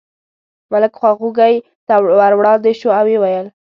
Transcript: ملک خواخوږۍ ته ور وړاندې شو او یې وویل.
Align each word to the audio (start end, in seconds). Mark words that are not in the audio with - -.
ملک 0.71 0.93
خواخوږۍ 0.99 1.55
ته 1.87 1.93
ور 2.19 2.33
وړاندې 2.39 2.71
شو 2.79 2.89
او 2.99 3.05
یې 3.11 3.17
وویل. 3.19 3.47